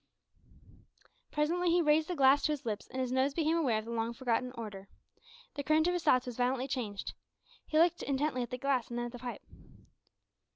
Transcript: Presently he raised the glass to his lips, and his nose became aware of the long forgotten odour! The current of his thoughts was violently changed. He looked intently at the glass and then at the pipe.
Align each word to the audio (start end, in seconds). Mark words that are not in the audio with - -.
Presently 1.29 1.69
he 1.69 1.79
raised 1.79 2.07
the 2.07 2.15
glass 2.15 2.41
to 2.45 2.51
his 2.53 2.65
lips, 2.65 2.87
and 2.87 2.99
his 2.99 3.11
nose 3.11 3.35
became 3.35 3.55
aware 3.55 3.77
of 3.77 3.85
the 3.85 3.91
long 3.91 4.13
forgotten 4.15 4.51
odour! 4.57 4.87
The 5.53 5.61
current 5.61 5.85
of 5.85 5.93
his 5.93 6.01
thoughts 6.03 6.25
was 6.25 6.37
violently 6.37 6.67
changed. 6.67 7.13
He 7.67 7.77
looked 7.77 8.01
intently 8.01 8.41
at 8.41 8.49
the 8.49 8.57
glass 8.57 8.89
and 8.89 8.97
then 8.97 9.05
at 9.05 9.11
the 9.11 9.19
pipe. 9.19 9.43